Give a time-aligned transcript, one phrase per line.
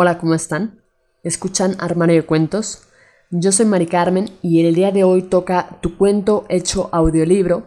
[0.00, 0.80] Hola, ¿cómo están?
[1.24, 2.82] ¿Escuchan Armario de Cuentos?
[3.32, 7.64] Yo soy Mari Carmen y el día de hoy toca Tu cuento hecho audiolibro,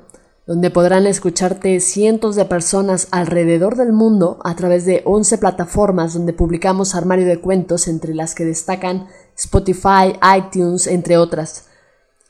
[0.48, 6.32] donde podrán escucharte cientos de personas alrededor del mundo a través de 11 plataformas donde
[6.32, 11.66] publicamos Armario de Cuentos, entre las que destacan Spotify, iTunes, entre otras.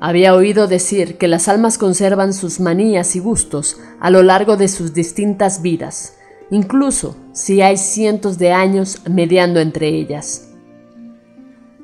[0.00, 4.68] Había oído decir que las almas conservan sus manías y gustos a lo largo de
[4.68, 6.14] sus distintas vidas,
[6.50, 10.48] incluso si hay cientos de años mediando entre ellas.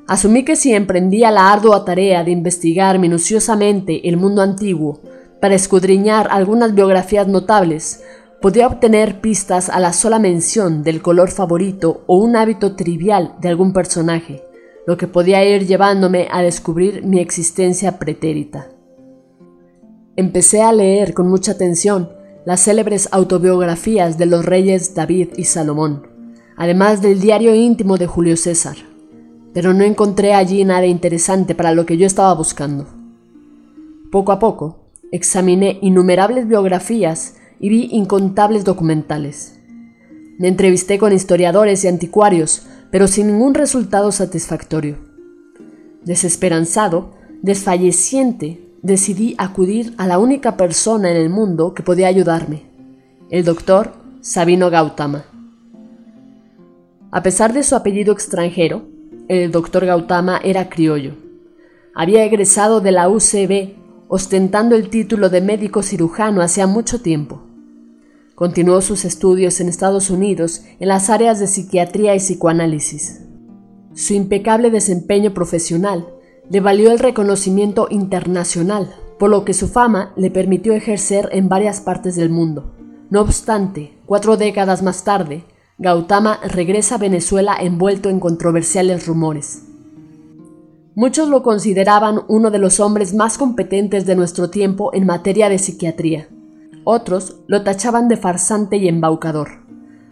[0.07, 5.01] Asumí que si emprendía la ardua tarea de investigar minuciosamente el mundo antiguo
[5.39, 8.03] para escudriñar algunas biografías notables,
[8.41, 13.49] podía obtener pistas a la sola mención del color favorito o un hábito trivial de
[13.49, 14.43] algún personaje,
[14.87, 18.69] lo que podía ir llevándome a descubrir mi existencia pretérita.
[20.15, 22.09] Empecé a leer con mucha atención
[22.45, 26.07] las célebres autobiografías de los reyes David y Salomón,
[26.57, 28.77] además del diario íntimo de Julio César,
[29.53, 32.87] pero no encontré allí nada interesante para lo que yo estaba buscando.
[34.11, 39.59] Poco a poco, examiné innumerables biografías y vi incontables documentales.
[40.39, 44.97] Me entrevisté con historiadores y anticuarios, pero sin ningún resultado satisfactorio.
[46.03, 52.63] Desesperanzado, desfalleciente, decidí acudir a la única persona en el mundo que podía ayudarme,
[53.29, 55.25] el doctor Sabino Gautama.
[57.11, 58.83] A pesar de su apellido extranjero,
[59.27, 61.13] el doctor Gautama era criollo.
[61.95, 63.81] Había egresado de la UCB
[64.13, 67.41] ostentando el título de médico cirujano hacía mucho tiempo.
[68.41, 73.21] Continuó sus estudios en Estados Unidos en las áreas de psiquiatría y psicoanálisis.
[73.93, 76.07] Su impecable desempeño profesional
[76.49, 81.81] le valió el reconocimiento internacional, por lo que su fama le permitió ejercer en varias
[81.81, 82.73] partes del mundo.
[83.11, 85.43] No obstante, cuatro décadas más tarde,
[85.77, 89.65] Gautama regresa a Venezuela envuelto en controversiales rumores.
[90.95, 95.59] Muchos lo consideraban uno de los hombres más competentes de nuestro tiempo en materia de
[95.59, 96.27] psiquiatría.
[96.83, 99.65] Otros lo tachaban de farsante y embaucador,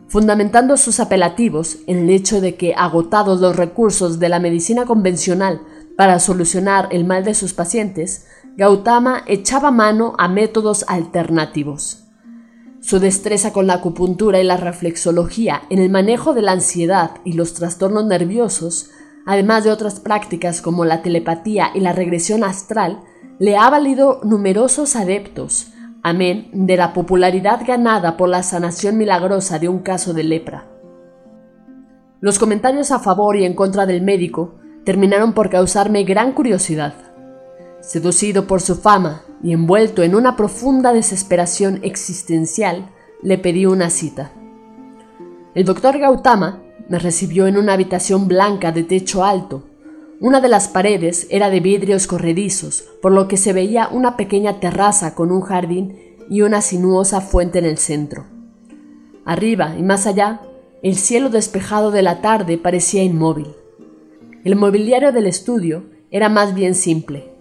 [0.07, 5.62] fundamentando sus apelativos en el hecho de que, agotados los recursos de la medicina convencional
[5.97, 12.03] para solucionar el mal de sus pacientes, Gautama echaba mano a métodos alternativos.
[12.81, 17.34] Su destreza con la acupuntura y la reflexología en el manejo de la ansiedad y
[17.34, 18.91] los trastornos nerviosos,
[19.25, 23.01] además de otras prácticas como la telepatía y la regresión astral,
[23.40, 25.74] le ha valido numerosos adeptos,
[26.13, 30.65] de la popularidad ganada por la sanación milagrosa de un caso de lepra.
[32.21, 36.93] Los comentarios a favor y en contra del médico terminaron por causarme gran curiosidad.
[37.79, 42.89] Seducido por su fama y envuelto en una profunda desesperación existencial,
[43.21, 44.31] le pedí una cita.
[45.53, 49.69] El doctor Gautama me recibió en una habitación blanca de techo alto.
[50.22, 54.59] Una de las paredes era de vidrios corredizos, por lo que se veía una pequeña
[54.59, 55.96] terraza con un jardín
[56.30, 58.25] y una sinuosa fuente en el centro.
[59.24, 60.42] Arriba y más allá,
[60.83, 63.48] el cielo despejado de la tarde parecía inmóvil.
[64.44, 67.31] El mobiliario del estudio era más bien simple.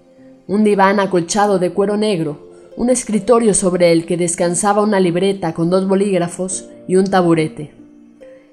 [0.46, 5.68] Un diván acolchado de cuero negro, un escritorio sobre el que descansaba una libreta con
[5.68, 7.72] dos bolígrafos y un taburete.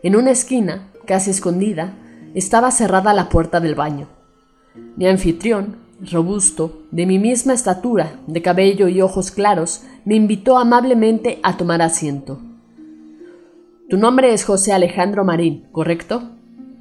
[0.01, 1.93] En una esquina, casi escondida,
[2.33, 4.14] estaba cerrada la puerta del baño.
[4.95, 5.77] Mi anfitrión,
[6.11, 11.81] robusto, de mi misma estatura, de cabello y ojos claros, me invitó amablemente a tomar
[11.81, 12.39] asiento.
[13.89, 16.31] Tu nombre es José Alejandro Marín, ¿correcto?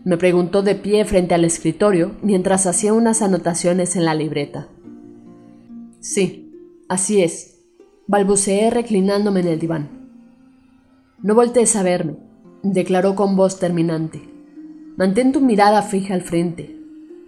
[0.04, 4.68] Me preguntó de pie frente al escritorio mientras hacía unas anotaciones en la libreta.
[6.00, 6.52] Sí,
[6.88, 7.62] así es.
[8.06, 10.10] balbuceé reclinándome en el diván.
[11.22, 12.16] No voltees a verme,
[12.62, 14.20] declaró con voz terminante.
[14.96, 16.83] Mantén tu mirada fija al frente.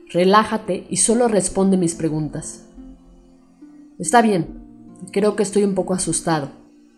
[0.08, 2.64] Relájate y solo responde mis preguntas.
[3.98, 4.46] Está bien,
[5.10, 6.50] creo que estoy un poco asustado,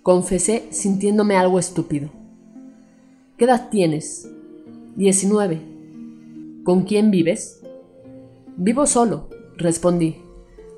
[0.02, 2.10] confesé sintiéndome algo estúpido.
[3.38, 4.30] ¿Qué edad tienes?
[4.94, 5.60] Diecinueve.
[6.64, 7.62] ¿Con quién vives?
[8.56, 10.16] Vivo solo, respondí.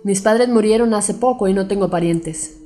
[0.05, 2.61] Mis padres murieron hace poco y no tengo parientes.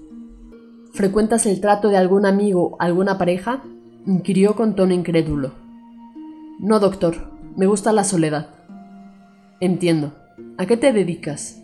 [0.93, 3.64] ¿Frecuentas el trato de algún amigo, alguna pareja?
[4.06, 5.52] inquirió con tono incrédulo.
[6.58, 8.49] No, doctor, me gusta la soledad.
[9.61, 10.12] Entiendo.
[10.59, 11.62] ¿A qué te dedicas?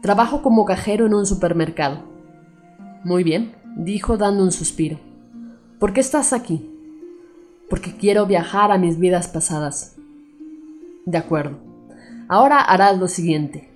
[0.00, 2.02] Trabajo como cajero en un supermercado.
[3.04, 4.98] Muy bien, dijo dando un suspiro.
[5.78, 6.70] ¿Por qué estás aquí?
[7.68, 9.96] Porque quiero viajar a mis vidas pasadas.
[11.04, 11.58] De acuerdo.
[12.26, 13.68] Ahora harás lo siguiente.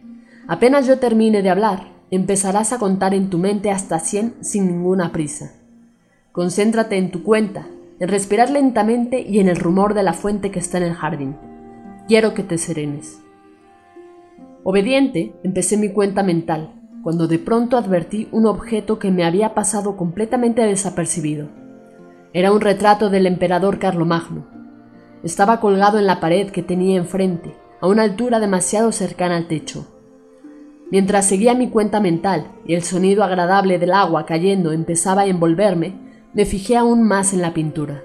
[0.49, 5.13] Apenas yo termine de hablar, empezarás a contar en tu mente hasta 100 sin ninguna
[5.13, 5.53] prisa.
[6.33, 7.67] Concéntrate en tu cuenta,
[8.01, 11.37] en respirar lentamente y en el rumor de la fuente que está en el jardín.
[12.09, 13.21] Quiero que te serenes.
[14.65, 16.73] Obediente, empecé mi cuenta mental,
[17.03, 21.49] cuando de pronto advertí un objeto que me había pasado completamente desapercibido.
[22.33, 24.47] Era un retrato del emperador Carlomagno.
[25.23, 29.87] Estaba colgado en la pared que tenía enfrente, a una altura demasiado cercana al techo.
[30.91, 35.95] Mientras seguía mi cuenta mental y el sonido agradable del agua cayendo empezaba a envolverme,
[36.35, 38.03] me fijé aún más en la pintura.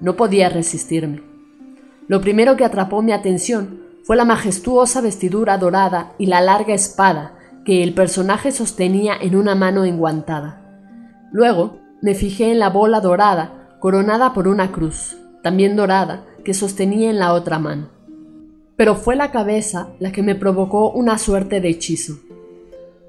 [0.00, 1.25] No podía resistirme.
[2.08, 7.32] Lo primero que atrapó mi atención fue la majestuosa vestidura dorada y la larga espada
[7.64, 10.62] que el personaje sostenía en una mano enguantada.
[11.32, 17.10] Luego me fijé en la bola dorada coronada por una cruz, también dorada, que sostenía
[17.10, 17.88] en la otra mano.
[18.76, 22.14] Pero fue la cabeza la que me provocó una suerte de hechizo.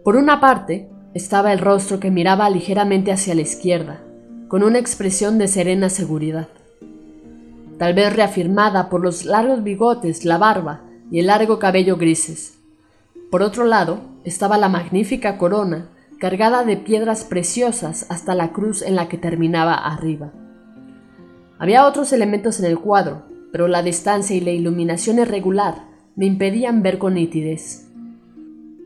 [0.04, 4.02] Por una parte estaba el rostro que miraba ligeramente hacia la izquierda,
[4.48, 6.48] con una expresión de serena seguridad.
[7.78, 10.82] Tal vez reafirmada por los largos bigotes, la barba
[11.12, 12.58] y el largo cabello grises.
[13.30, 15.90] Por otro lado, estaba la magnífica corona,
[16.20, 20.32] cargada de piedras preciosas hasta la cruz en la que terminaba arriba.
[21.60, 25.86] Había otros elementos en el cuadro, pero la distancia y la iluminación irregular
[26.16, 27.88] me impedían ver con nitidez.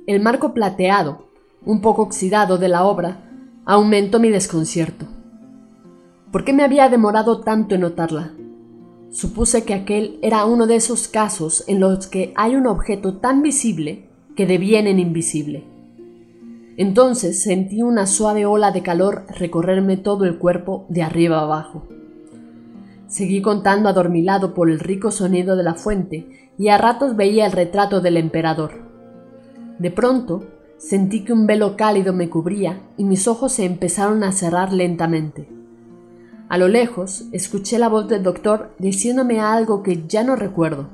[0.05, 1.27] El marco plateado,
[1.63, 3.29] un poco oxidado de la obra,
[3.65, 5.05] aumentó mi desconcierto.
[6.31, 8.31] ¿Por qué me había demorado tanto en notarla?
[9.11, 13.41] Supuse que aquel era uno de esos casos en los que hay un objeto tan
[13.41, 15.65] visible que deviene en invisible.
[16.77, 21.89] Entonces sentí una suave ola de calor recorrerme todo el cuerpo de arriba abajo.
[23.07, 27.51] Seguí contando adormilado por el rico sonido de la fuente y a ratos veía el
[27.51, 28.71] retrato del emperador.
[29.77, 30.45] De pronto
[30.77, 35.60] sentí que un velo cálido me cubría y mis ojos se empezaron a cerrar lentamente.
[36.51, 40.89] A lo lejos escuché la voz del doctor diciéndome algo que ya no recuerdo.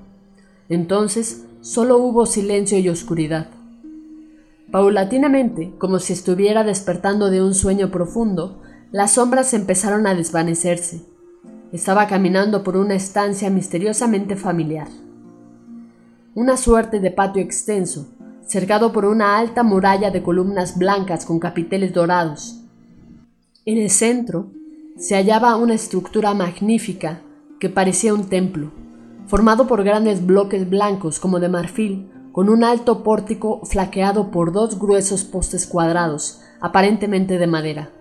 [0.70, 3.48] Entonces solo hubo silencio y oscuridad.
[4.70, 8.62] Paulatinamente, como si estuviera despertando de un sueño profundo,
[8.92, 11.02] las sombras empezaron a desvanecerse.
[11.72, 14.90] Estaba caminando por una estancia misteriosamente familiar.
[16.36, 18.08] Una suerte de patio extenso,
[18.46, 22.62] cercado por una alta muralla de columnas blancas con capiteles dorados.
[23.66, 24.52] En el centro
[24.98, 27.22] se hallaba una estructura magnífica
[27.60, 28.72] que parecía un templo,
[29.28, 34.80] formado por grandes bloques blancos como de marfil, con un alto pórtico flaqueado por dos
[34.80, 37.92] gruesos postes cuadrados, aparentemente de madera.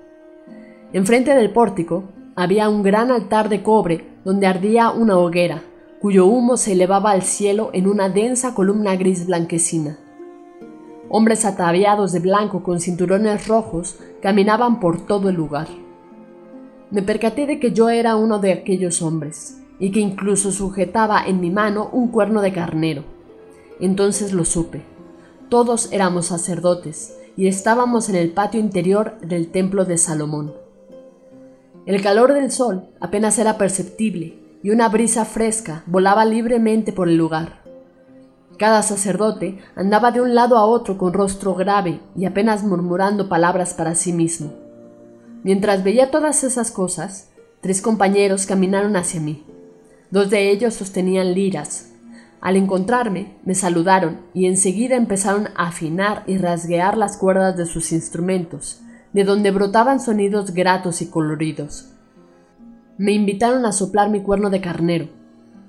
[0.94, 5.62] Enfrente del pórtico había un gran altar de cobre donde ardía una hoguera,
[6.00, 9.98] cuyo humo se elevaba al cielo en una densa columna gris blanquecina.
[11.10, 15.68] Hombres ataviados de blanco con cinturones rojos caminaban por todo el lugar
[16.90, 21.40] me percaté de que yo era uno de aquellos hombres, y que incluso sujetaba en
[21.40, 23.04] mi mano un cuerno de carnero.
[23.80, 24.84] Entonces lo supe.
[25.48, 30.54] Todos éramos sacerdotes, y estábamos en el patio interior del templo de Salomón.
[31.84, 37.16] El calor del sol apenas era perceptible, y una brisa fresca volaba libremente por el
[37.16, 37.62] lugar.
[38.58, 43.74] Cada sacerdote andaba de un lado a otro con rostro grave y apenas murmurando palabras
[43.74, 44.65] para sí mismo.
[45.42, 49.44] Mientras veía todas esas cosas, tres compañeros caminaron hacia mí.
[50.10, 51.92] Dos de ellos sostenían liras.
[52.40, 57.92] Al encontrarme, me saludaron y enseguida empezaron a afinar y rasguear las cuerdas de sus
[57.92, 61.92] instrumentos, de donde brotaban sonidos gratos y coloridos.
[62.98, 65.08] Me invitaron a soplar mi cuerno de carnero.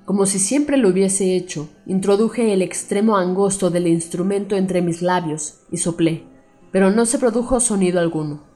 [0.05, 5.59] Como si siempre lo hubiese hecho, introduje el extremo angosto del instrumento entre mis labios
[5.69, 6.24] y soplé,
[6.71, 8.47] pero no se produjo sonido alguno.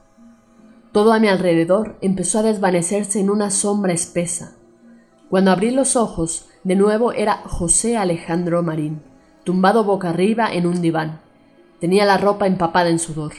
[0.92, 4.58] Todo a mi alrededor empezó a desvanecerse en una sombra espesa.
[5.30, 9.02] Cuando abrí los ojos, de nuevo era José Alejandro Marín,
[9.46, 11.22] tumbado boca arriba en un diván.
[11.80, 13.32] Tenía la ropa empapada en sudor.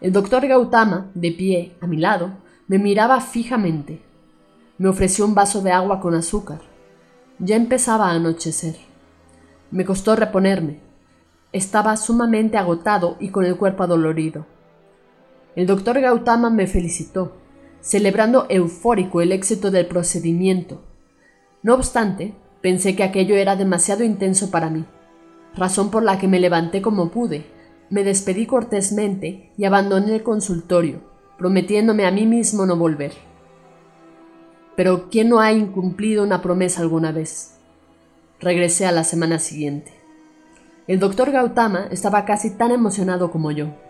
[0.00, 2.32] El doctor Gautama, de pie, a mi lado,
[2.66, 4.02] me miraba fijamente.
[4.78, 6.58] Me ofreció un vaso de agua con azúcar.
[7.38, 8.74] Ya empezaba a anochecer.
[9.70, 10.80] Me costó reponerme.
[11.52, 14.44] Estaba sumamente agotado y con el cuerpo adolorido.
[15.56, 17.32] El doctor Gautama me felicitó,
[17.80, 20.82] celebrando eufórico el éxito del procedimiento.
[21.62, 24.84] No obstante, pensé que aquello era demasiado intenso para mí,
[25.56, 27.46] razón por la que me levanté como pude,
[27.88, 31.00] me despedí cortésmente y abandoné el consultorio,
[31.38, 33.12] prometiéndome a mí mismo no volver.
[34.76, 37.56] Pero ¿quién no ha incumplido una promesa alguna vez?
[38.40, 39.92] Regresé a la semana siguiente.
[40.86, 43.85] El doctor Gautama estaba casi tan emocionado como yo.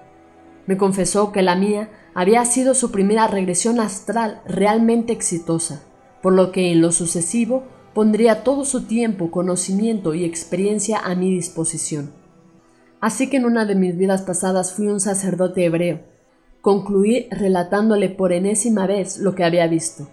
[0.67, 5.83] Me confesó que la mía había sido su primera regresión astral realmente exitosa,
[6.23, 11.31] por lo que en lo sucesivo pondría todo su tiempo, conocimiento y experiencia a mi
[11.31, 12.13] disposición.
[13.01, 16.01] Así que en una de mis vidas pasadas fui un sacerdote hebreo.
[16.61, 20.09] Concluí relatándole por enésima vez lo que había visto.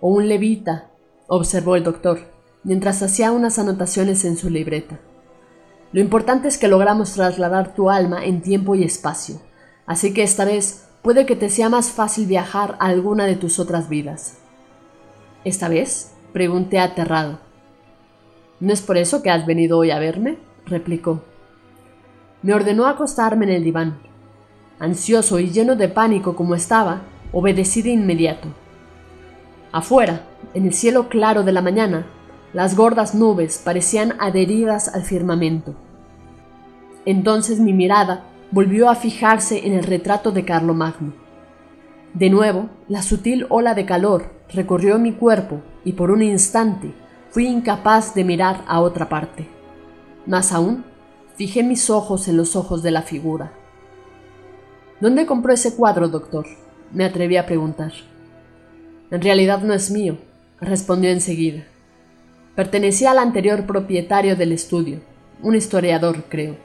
[0.00, 0.90] O un levita,
[1.26, 2.20] observó el doctor,
[2.62, 5.00] mientras hacía unas anotaciones en su libreta.
[5.92, 9.40] Lo importante es que logramos trasladar tu alma en tiempo y espacio,
[9.86, 13.58] así que esta vez puede que te sea más fácil viajar a alguna de tus
[13.58, 14.38] otras vidas.
[15.44, 16.12] ¿Esta vez?
[16.32, 17.40] pregunté aterrado.
[18.60, 20.38] ¿No es por eso que has venido hoy a verme?
[20.66, 21.22] replicó.
[22.42, 23.98] Me ordenó acostarme en el diván.
[24.78, 28.48] Ansioso y lleno de pánico como estaba, obedecí de inmediato.
[29.72, 32.06] Afuera, en el cielo claro de la mañana,
[32.52, 35.74] las gordas nubes parecían adheridas al firmamento.
[37.04, 41.12] Entonces mi mirada volvió a fijarse en el retrato de Carlomagno.
[42.14, 46.92] De nuevo, la sutil ola de calor recorrió mi cuerpo y por un instante
[47.30, 49.46] fui incapaz de mirar a otra parte.
[50.26, 50.84] Más aún,
[51.36, 53.52] fijé mis ojos en los ojos de la figura.
[55.00, 56.46] ¿Dónde compró ese cuadro, doctor?
[56.92, 57.92] me atreví a preguntar.
[59.12, 60.18] En realidad no es mío,
[60.60, 61.64] respondió enseguida.
[62.60, 65.00] Pertenecía al anterior propietario del estudio,
[65.42, 66.56] un historiador, creo.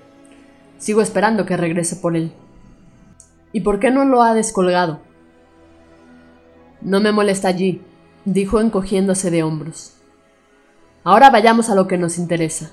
[0.77, 2.33] Sigo esperando que regrese por él.
[3.53, 4.99] ¿Y por qué no lo ha descolgado?
[6.81, 7.81] No me molesta allí,
[8.25, 9.93] dijo encogiéndose de hombros.
[11.05, 12.71] Ahora vayamos a lo que nos interesa.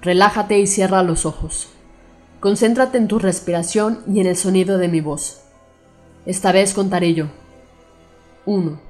[0.00, 1.68] Relájate y cierra los ojos.
[2.38, 5.40] Concéntrate en tu respiración y en el sonido de mi voz.
[6.26, 7.26] Esta vez contaré yo.
[8.46, 8.80] Uno,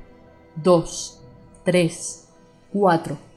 [0.56, 1.23] dos,
[1.64, 2.28] tres,
[2.70, 3.29] cuatro.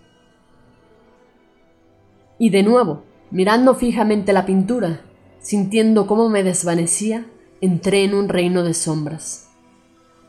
[2.40, 5.02] Y de nuevo, mirando fijamente la pintura,
[5.40, 7.26] sintiendo cómo me desvanecía,
[7.62, 9.50] entré en un reino de sombras.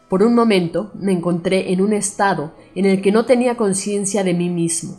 [0.09, 4.35] Por un momento me encontré en un estado en el que no tenía conciencia de
[4.35, 4.99] mí mismo.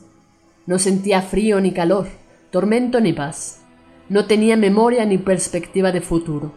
[0.66, 2.08] No sentía frío ni calor,
[2.52, 3.62] tormento ni paz.
[4.10, 6.52] No tenía memoria ni perspectiva de futuro.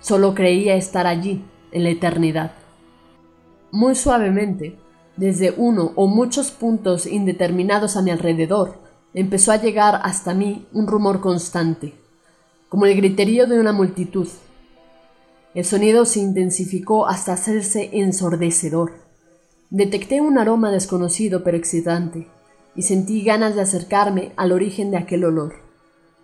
[0.00, 2.52] Solo creía estar allí, en la eternidad.
[3.70, 4.76] Muy suavemente,
[5.16, 8.81] desde uno o muchos puntos indeterminados a mi alrededor,
[9.14, 11.94] empezó a llegar hasta mí un rumor constante,
[12.68, 14.28] como el griterío de una multitud.
[15.54, 18.92] El sonido se intensificó hasta hacerse ensordecedor.
[19.68, 22.28] Detecté un aroma desconocido pero excitante,
[22.74, 25.56] y sentí ganas de acercarme al origen de aquel olor,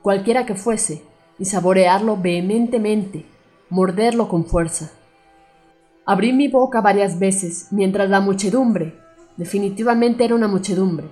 [0.01, 1.03] cualquiera que fuese,
[1.39, 3.27] y saborearlo vehementemente,
[3.69, 4.91] morderlo con fuerza.
[6.07, 8.95] Abrí mi boca varias veces mientras la muchedumbre,
[9.37, 11.07] definitivamente era una muchedumbre,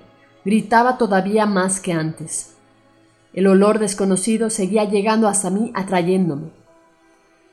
[0.46, 2.54] gritaba todavía más que antes.
[3.34, 6.50] El olor desconocido seguía llegando hasta mí atrayéndome.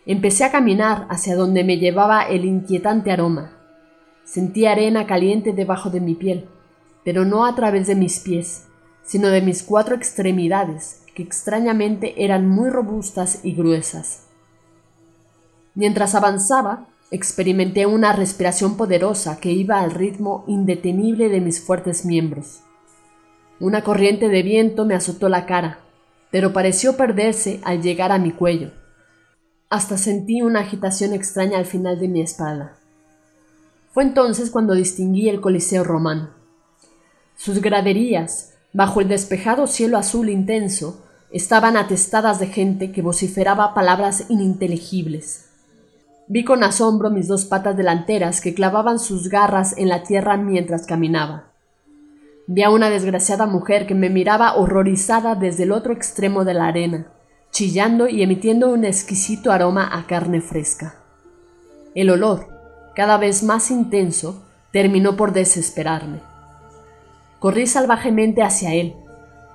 [0.05, 3.57] Empecé a caminar hacia donde me llevaba el inquietante aroma.
[4.25, 6.47] Sentí arena caliente debajo de mi piel,
[7.03, 8.67] pero no a través de mis pies,
[9.03, 14.27] sino de mis cuatro extremidades, que extrañamente eran muy robustas y gruesas.
[15.73, 22.61] Mientras avanzaba, Experimenté una respiración poderosa que iba al ritmo indetenible de mis fuertes miembros.
[23.63, 25.79] Una corriente de viento me azotó la cara,
[26.31, 28.71] pero pareció perderse al llegar a mi cuello.
[29.69, 32.75] Hasta sentí una agitación extraña al final de mi espalda.
[33.93, 36.31] Fue entonces cuando distinguí el Coliseo romano.
[37.37, 41.01] Sus graderías, bajo el despejado cielo azul intenso,
[41.31, 45.45] estaban atestadas de gente que vociferaba palabras ininteligibles.
[46.27, 50.85] Vi con asombro mis dos patas delanteras que clavaban sus garras en la tierra mientras
[50.85, 51.52] caminaba.
[52.45, 56.67] Vi a una desgraciada mujer que me miraba horrorizada desde el otro extremo de la
[56.67, 57.07] arena,
[57.51, 60.95] chillando y emitiendo un exquisito aroma a carne fresca.
[61.95, 62.49] El olor,
[62.95, 66.19] cada vez más intenso, terminó por desesperarme.
[67.39, 68.95] Corrí salvajemente hacia él.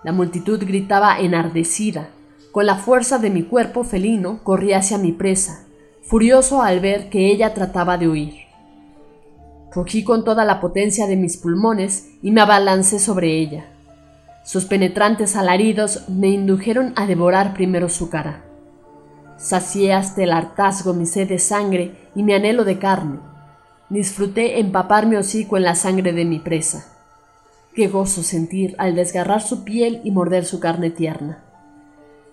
[0.02, 2.08] La multitud gritaba enardecida.
[2.52, 5.66] Con la fuerza de mi cuerpo felino corrí hacia mi presa,
[6.02, 8.47] furioso al ver que ella trataba de huir.
[9.72, 13.66] Rugí con toda la potencia de mis pulmones y me abalancé sobre ella.
[14.44, 18.44] Sus penetrantes alaridos me indujeron a devorar primero su cara.
[19.36, 23.20] Sacié hasta el hartazgo mi sed de sangre y mi anhelo de carne.
[23.90, 26.86] Disfruté empapar mi hocico en la sangre de mi presa.
[27.74, 31.44] Qué gozo sentir al desgarrar su piel y morder su carne tierna.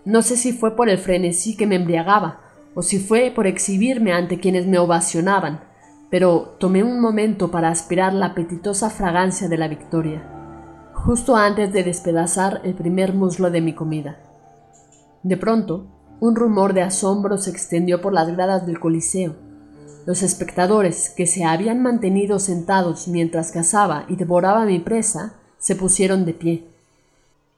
[0.06, 2.40] No sé si fue por el frenesí que me embriagaba,
[2.76, 5.62] o si fue por exhibirme ante quienes me ovacionaban,
[6.10, 10.24] pero tomé un momento para aspirar la apetitosa fragancia de la victoria,
[10.94, 14.18] justo antes de despedazar el primer muslo de mi comida.
[15.24, 15.88] De pronto,
[16.20, 19.36] un rumor de asombro se extendió por las gradas del Coliseo.
[20.06, 26.26] Los espectadores, que se habían mantenido sentados mientras cazaba y devoraba mi presa, se pusieron
[26.26, 26.68] de pie.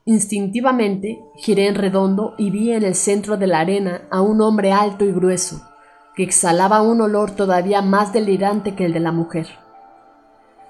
[0.05, 4.71] Instintivamente giré en redondo y vi en el centro de la arena a un hombre
[4.71, 5.61] alto y grueso,
[6.17, 9.47] que exhalaba un olor todavía más delirante que el de la mujer.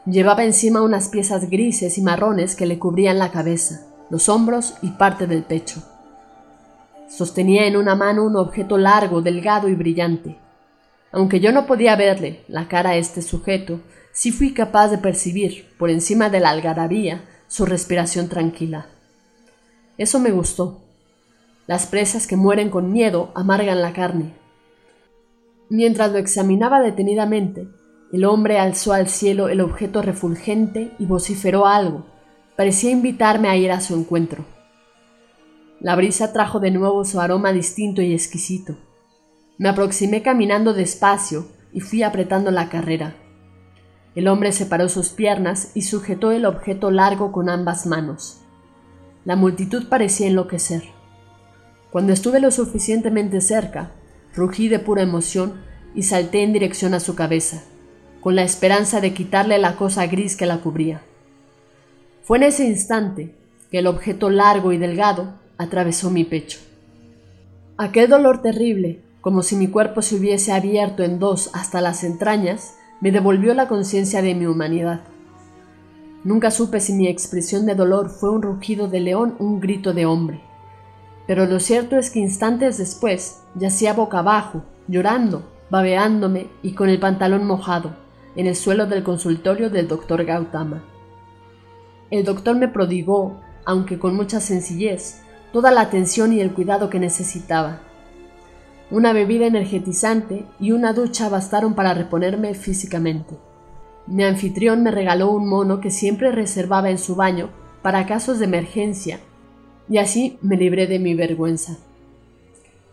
[0.05, 4.89] Llevaba encima unas piezas grises y marrones que le cubrían la cabeza, los hombros y
[4.89, 5.81] parte del pecho.
[7.07, 10.37] Sostenía en una mano un objeto largo, delgado y brillante.
[11.13, 13.79] Aunque yo no podía verle la cara a este sujeto,
[14.11, 18.87] sí fui capaz de percibir, por encima de la algarabía, su respiración tranquila.
[19.97, 20.81] Eso me gustó.
[21.67, 24.46] Las presas que mueren con miedo amargan la carne.
[25.69, 27.67] Mientras lo examinaba detenidamente,
[28.13, 32.05] el hombre alzó al cielo el objeto refulgente y vociferó algo.
[32.55, 34.45] Parecía invitarme a ir a su encuentro.
[35.81, 38.77] La brisa trajo de nuevo su aroma distinto y exquisito.
[39.57, 43.15] Me aproximé caminando despacio y fui apretando la carrera.
[44.15, 48.41] El hombre separó sus piernas y sujetó el objeto largo con ambas manos.
[49.25, 50.83] La multitud parecía enloquecer.
[51.91, 53.91] Cuando estuve lo suficientemente cerca,
[54.37, 55.55] rugí de pura emoción
[55.95, 57.63] y salté en dirección a su cabeza,
[58.21, 61.01] con la esperanza de quitarle la cosa gris que la cubría.
[62.21, 63.33] Fue en ese instante
[63.71, 66.59] que el objeto largo y delgado atravesó mi pecho.
[67.77, 72.75] Aquel dolor terrible, como si mi cuerpo se hubiese abierto en dos hasta las entrañas,
[73.01, 75.01] me devolvió la conciencia de mi humanidad.
[76.23, 79.93] Nunca supe si mi expresión de dolor fue un rugido de león o un grito
[79.93, 80.46] de hombre.
[81.27, 86.99] Pero lo cierto es que instantes después yacía boca abajo, llorando, babeándome y con el
[86.99, 87.91] pantalón mojado,
[88.35, 90.83] en el suelo del consultorio del doctor Gautama.
[92.09, 96.99] El doctor me prodigó, aunque con mucha sencillez, toda la atención y el cuidado que
[96.99, 97.81] necesitaba.
[98.89, 103.35] Una bebida energetizante y una ducha bastaron para reponerme físicamente.
[104.05, 107.49] Mi anfitrión me regaló un mono que siempre reservaba en su baño
[107.81, 109.19] para casos de emergencia,
[109.89, 111.77] y así me libré de mi vergüenza.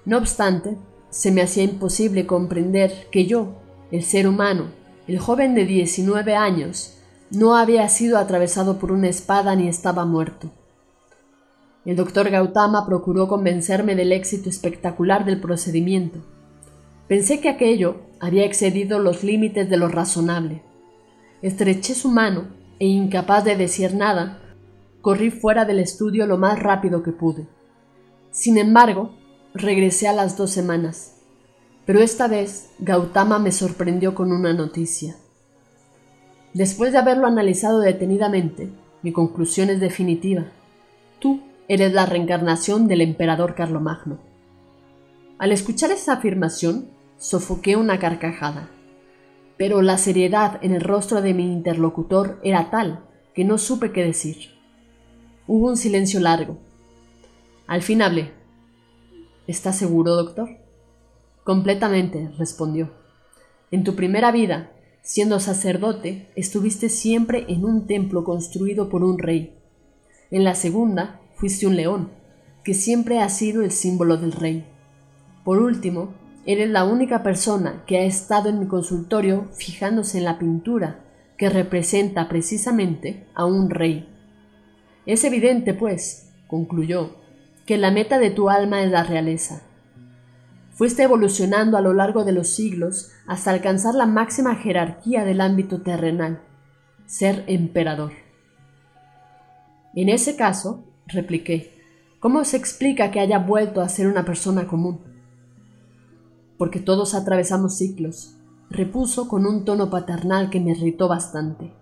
[0.04, 0.76] No obstante,
[1.10, 3.54] se me hacía imposible comprender que yo,
[3.90, 4.66] el ser humano,
[5.06, 6.98] el joven de 19 años,
[7.30, 10.50] no había sido atravesado por una espada ni estaba muerto.
[11.84, 16.20] El doctor Gautama procuró convencerme del éxito espectacular del procedimiento.
[17.08, 20.62] Pensé que aquello había excedido los límites de lo razonable.
[21.42, 24.40] Estreché su mano e incapaz de decir nada,
[25.04, 27.46] corrí fuera del estudio lo más rápido que pude.
[28.32, 29.14] Sin embargo,
[29.54, 31.18] regresé a las dos semanas.
[31.86, 35.14] Pero esta vez Gautama me sorprendió con una noticia.
[36.54, 38.70] Después de haberlo analizado detenidamente,
[39.02, 40.46] mi conclusión es definitiva.
[41.20, 44.18] Tú eres la reencarnación del emperador Carlomagno.
[45.38, 46.88] Al escuchar esa afirmación,
[47.18, 48.70] sofoqué una carcajada
[49.56, 54.04] pero la seriedad en el rostro de mi interlocutor era tal que no supe qué
[54.04, 54.53] decir.
[55.46, 56.58] Hubo un silencio largo.
[57.66, 58.32] Al fin hablé.
[59.46, 60.48] ¿Estás seguro, doctor?
[61.44, 62.90] Completamente, respondió.
[63.70, 69.58] En tu primera vida, siendo sacerdote, estuviste siempre en un templo construido por un rey.
[70.30, 72.10] En la segunda, fuiste un león,
[72.62, 74.66] que siempre ha sido el símbolo del rey.
[75.44, 76.14] Por último,
[76.46, 81.00] Eres la única persona que ha estado en mi consultorio fijándose en la pintura
[81.38, 84.13] que representa precisamente a un rey.
[85.06, 87.16] Es evidente, pues, concluyó,
[87.66, 89.62] que la meta de tu alma es la realeza.
[90.72, 95.82] Fuiste evolucionando a lo largo de los siglos hasta alcanzar la máxima jerarquía del ámbito
[95.82, 96.42] terrenal,
[97.06, 98.12] ser emperador.
[99.94, 101.74] En ese caso, repliqué,
[102.24, 104.98] ¿Cómo se explica que haya vuelto a ser una persona común?
[106.56, 108.38] Porque todos atravesamos ciclos,
[108.70, 111.74] repuso con un tono paternal que me irritó bastante.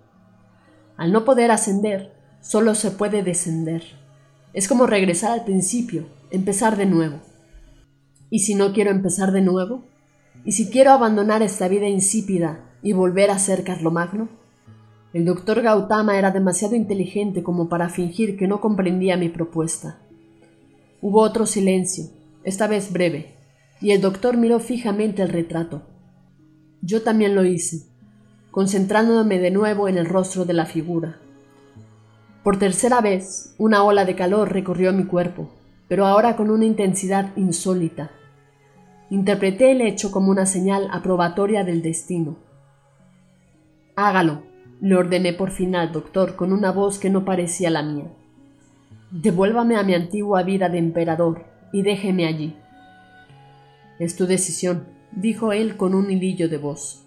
[0.96, 3.82] Al no poder ascender, solo se puede descender.
[4.52, 7.20] Es como regresar al principio, empezar de nuevo.
[8.28, 9.84] ¿Y si no quiero empezar de nuevo?
[10.44, 14.28] ¿Y si quiero abandonar esta vida insípida y volver a ser Carlomagno?
[15.14, 19.98] El doctor Gautama era demasiado inteligente como para fingir que no comprendía mi propuesta.
[21.00, 22.06] Hubo otro silencio,
[22.44, 23.36] esta vez breve,
[23.80, 25.82] y el doctor miró fijamente el retrato.
[26.80, 27.86] Yo también lo hice,
[28.50, 31.21] concentrándome de nuevo en el rostro de la figura.
[32.42, 35.48] Por tercera vez, una ola de calor recorrió mi cuerpo,
[35.86, 38.10] pero ahora con una intensidad insólita.
[39.10, 42.36] Interpreté el hecho como una señal aprobatoria del destino.
[43.94, 44.42] Hágalo,
[44.80, 48.06] le ordené por fin al doctor con una voz que no parecía la mía.
[49.12, 52.56] Devuélvame a mi antigua vida de emperador y déjeme allí.
[54.00, 57.04] Es tu decisión, dijo él con un hilillo de voz.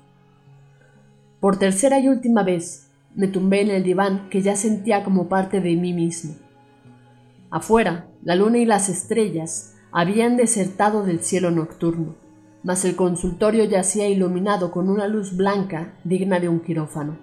[1.42, 2.85] Por tercera y última vez
[3.16, 6.36] me tumbé en el diván que ya sentía como parte de mí mismo.
[7.50, 12.16] Afuera, la luna y las estrellas habían desertado del cielo nocturno,
[12.64, 17.18] mas el consultorio yacía iluminado con una luz blanca digna de un quirófano.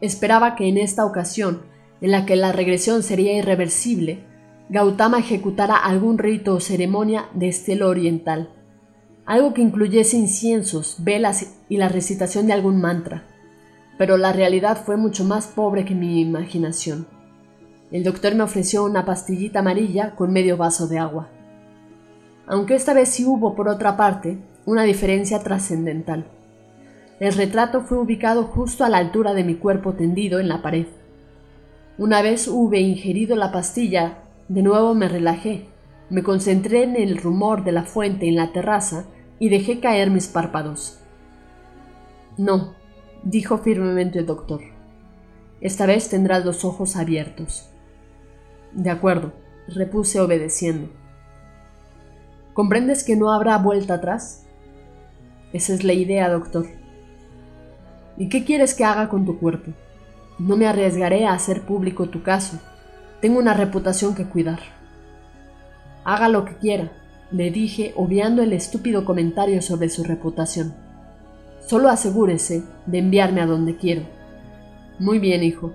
[0.00, 1.62] Esperaba que en esta ocasión,
[2.00, 4.24] en la que la regresión sería irreversible,
[4.68, 8.50] Gautama ejecutara algún rito o ceremonia de estilo oriental,
[9.26, 13.26] algo que incluyese inciensos, velas y la recitación de algún mantra.
[14.02, 17.06] Pero la realidad fue mucho más pobre que mi imaginación.
[17.92, 21.28] El doctor me ofreció una pastillita amarilla con medio vaso de agua.
[22.48, 26.26] Aunque esta vez sí hubo, por otra parte, una diferencia trascendental.
[27.20, 30.86] El retrato fue ubicado justo a la altura de mi cuerpo tendido en la pared.
[31.96, 35.68] Una vez hube ingerido la pastilla, de nuevo me relajé,
[36.10, 39.04] me concentré en el rumor de la fuente en la terraza
[39.38, 40.98] y dejé caer mis párpados.
[42.36, 42.81] No,
[43.24, 44.60] dijo firmemente el doctor.
[45.60, 47.68] Esta vez tendrás los ojos abiertos.
[48.72, 49.32] De acuerdo,
[49.68, 50.88] repuse obedeciendo.
[52.52, 54.46] ¿Comprendes que no habrá vuelta atrás?
[55.52, 56.66] Esa es la idea, doctor.
[58.16, 59.72] ¿Y qué quieres que haga con tu cuerpo?
[60.38, 62.58] No me arriesgaré a hacer público tu caso.
[63.20, 64.58] Tengo una reputación que cuidar.
[66.04, 66.90] Haga lo que quiera,
[67.30, 70.74] le dije, obviando el estúpido comentario sobre su reputación.
[71.72, 74.02] Solo asegúrese de enviarme a donde quiero.
[74.98, 75.72] Muy bien, hijo,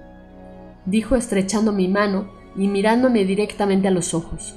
[0.85, 4.53] dijo estrechando mi mano y mirándome directamente a los ojos.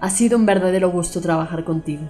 [0.00, 2.02] Ha sido un verdadero gusto trabajar contigo.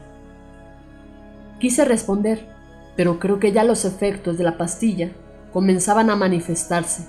[1.59, 2.49] Quise responder,
[2.97, 5.11] pero creo que ya los efectos de la pastilla
[5.53, 7.07] comenzaban a manifestarse,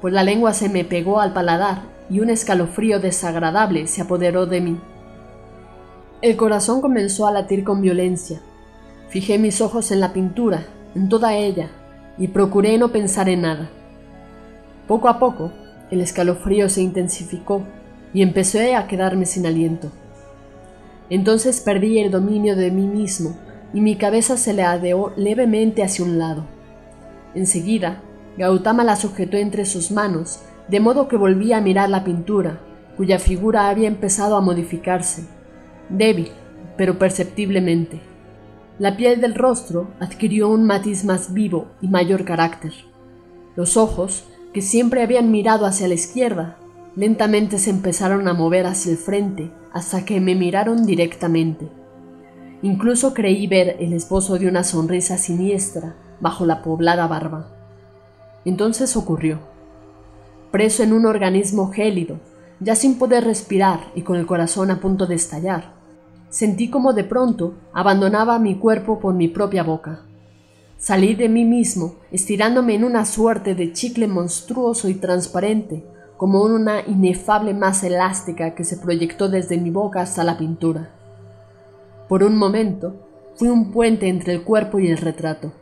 [0.00, 4.60] pues la lengua se me pegó al paladar y un escalofrío desagradable se apoderó de
[4.60, 4.80] mí.
[6.22, 8.40] El corazón comenzó a latir con violencia.
[9.08, 11.68] Fijé mis ojos en la pintura, en toda ella,
[12.16, 13.68] y procuré no pensar en nada.
[14.88, 15.52] Poco a poco,
[15.90, 17.62] el escalofrío se intensificó
[18.14, 19.92] y empecé a quedarme sin aliento.
[21.10, 23.36] Entonces perdí el dominio de mí mismo
[23.74, 26.46] y mi cabeza se le adeó levemente hacia un lado.
[27.34, 28.00] Enseguida,
[28.38, 32.60] Gautama la sujetó entre sus manos, de modo que volví a mirar la pintura,
[32.96, 35.26] cuya figura había empezado a modificarse,
[35.90, 36.32] débil,
[36.78, 38.00] pero perceptiblemente.
[38.78, 42.72] La piel del rostro adquirió un matiz más vivo y mayor carácter.
[43.56, 46.58] Los ojos, que siempre habían mirado hacia la izquierda,
[46.94, 51.68] lentamente se empezaron a mover hacia el frente hasta que me miraron directamente.
[52.60, 57.48] Incluso creí ver el esbozo de una sonrisa siniestra bajo la poblada barba.
[58.44, 59.38] Entonces ocurrió.
[60.50, 62.18] Preso en un organismo gélido,
[62.60, 65.75] ya sin poder respirar y con el corazón a punto de estallar,
[66.36, 70.00] sentí como de pronto abandonaba mi cuerpo por mi propia boca.
[70.76, 75.82] Salí de mí mismo, estirándome en una suerte de chicle monstruoso y transparente,
[76.18, 80.90] como una inefable masa elástica que se proyectó desde mi boca hasta la pintura.
[82.06, 82.96] Por un momento,
[83.36, 85.54] fui un puente entre el cuerpo y el retrato.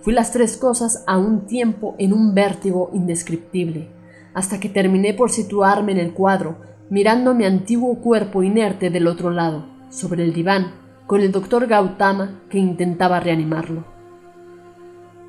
[0.00, 3.90] Fui las tres cosas a un tiempo en un vértigo indescriptible,
[4.32, 6.56] hasta que terminé por situarme en el cuadro,
[6.88, 10.72] mirando mi antiguo cuerpo inerte del otro lado, sobre el diván,
[11.06, 13.84] con el doctor Gautama que intentaba reanimarlo.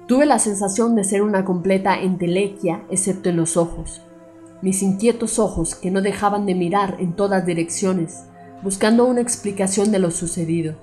[0.07, 4.01] Tuve la sensación de ser una completa entelequia excepto en los ojos,
[4.61, 8.23] mis inquietos ojos que no dejaban de mirar en todas direcciones,
[8.63, 10.75] buscando una explicación de lo sucedido.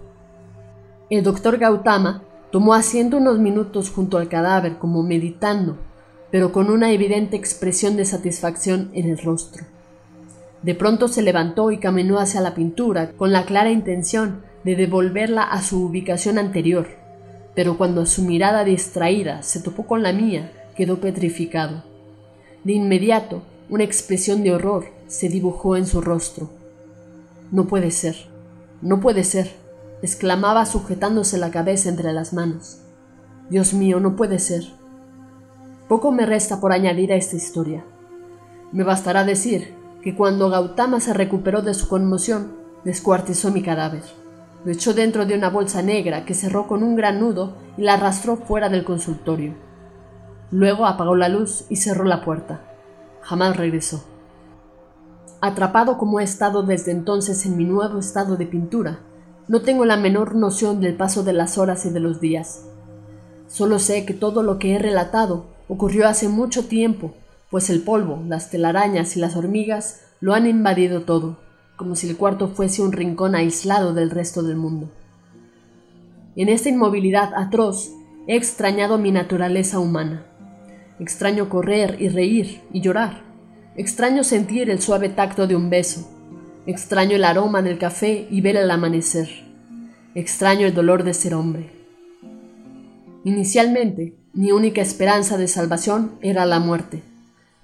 [1.10, 5.78] El doctor Gautama tomó asiento unos minutos junto al cadáver como meditando,
[6.30, 9.64] pero con una evidente expresión de satisfacción en el rostro.
[10.64, 15.42] De pronto se levantó y caminó hacia la pintura con la clara intención de devolverla
[15.42, 16.88] a su ubicación anterior,
[17.54, 21.84] pero cuando su mirada distraída se topó con la mía, quedó petrificado.
[22.64, 26.48] De inmediato, una expresión de horror se dibujó en su rostro.
[27.50, 28.16] No puede ser,
[28.80, 29.52] no puede ser,
[30.00, 32.78] exclamaba sujetándose la cabeza entre las manos.
[33.50, 34.64] Dios mío, no puede ser.
[35.90, 37.84] Poco me resta por añadir a esta historia.
[38.72, 42.52] Me bastará decir que cuando Gautama se recuperó de su conmoción,
[42.84, 44.02] descuartizó mi cadáver.
[44.62, 47.94] Lo echó dentro de una bolsa negra que cerró con un gran nudo y la
[47.94, 49.54] arrastró fuera del consultorio.
[50.50, 52.60] Luego apagó la luz y cerró la puerta.
[53.22, 54.04] Jamás regresó.
[55.40, 58.98] Atrapado como he estado desde entonces en mi nuevo estado de pintura,
[59.48, 62.66] no tengo la menor noción del paso de las horas y de los días.
[63.46, 67.14] Solo sé que todo lo que he relatado ocurrió hace mucho tiempo
[67.54, 71.38] pues el polvo, las telarañas y las hormigas lo han invadido todo,
[71.76, 74.90] como si el cuarto fuese un rincón aislado del resto del mundo.
[76.34, 77.92] En esta inmovilidad atroz
[78.26, 80.26] he extrañado mi naturaleza humana.
[80.98, 83.22] Extraño correr y reír y llorar.
[83.76, 86.10] Extraño sentir el suave tacto de un beso.
[86.66, 89.28] Extraño el aroma del café y ver el amanecer.
[90.16, 91.70] Extraño el dolor de ser hombre.
[93.22, 97.13] Inicialmente, mi única esperanza de salvación era la muerte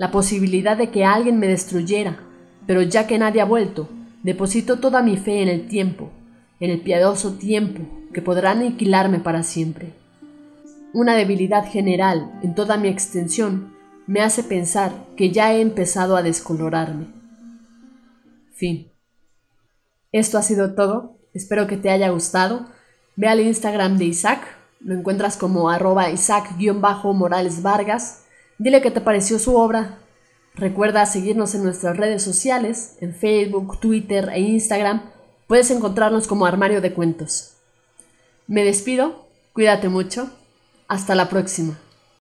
[0.00, 2.20] la posibilidad de que alguien me destruyera,
[2.66, 3.86] pero ya que nadie ha vuelto,
[4.22, 6.08] deposito toda mi fe en el tiempo,
[6.58, 7.82] en el piadoso tiempo
[8.14, 9.92] que podrá aniquilarme para siempre.
[10.94, 13.74] Una debilidad general en toda mi extensión
[14.06, 17.04] me hace pensar que ya he empezado a descolorarme.
[18.54, 18.90] Fin.
[20.12, 21.18] Esto ha sido todo.
[21.34, 22.64] Espero que te haya gustado.
[23.16, 24.40] Ve al Instagram de Isaac.
[24.80, 28.19] Lo encuentras como arroba Isaac-Morales Vargas
[28.60, 29.96] Dile qué te pareció su obra.
[30.54, 35.00] Recuerda seguirnos en nuestras redes sociales, en Facebook, Twitter e Instagram.
[35.46, 37.54] Puedes encontrarnos como Armario de Cuentos.
[38.46, 40.28] Me despido, cuídate mucho.
[40.88, 41.78] Hasta la próxima.